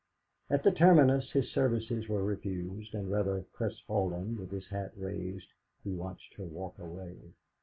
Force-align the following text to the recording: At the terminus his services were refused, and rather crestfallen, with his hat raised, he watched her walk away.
At 0.49 0.63
the 0.63 0.71
terminus 0.71 1.31
his 1.31 1.51
services 1.51 2.07
were 2.09 2.23
refused, 2.23 2.95
and 2.95 3.11
rather 3.11 3.45
crestfallen, 3.53 4.35
with 4.35 4.49
his 4.49 4.65
hat 4.65 4.93
raised, 4.97 5.49
he 5.83 5.91
watched 5.93 6.33
her 6.37 6.45
walk 6.45 6.79
away. 6.79 7.19